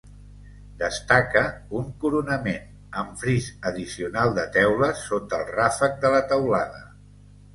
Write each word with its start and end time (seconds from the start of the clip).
Destaca 0.77 1.43
un 1.79 1.85
coronament, 2.03 2.71
amb 3.03 3.19
fris 3.23 3.49
addicional 3.73 4.33
de 4.39 4.45
teules 4.57 5.05
sota 5.11 5.39
el 5.43 5.47
ràfec 5.51 6.01
de 6.07 6.11
la 6.17 6.23
teulada. 6.33 6.83